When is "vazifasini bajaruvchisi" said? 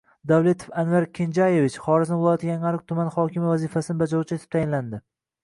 3.53-4.41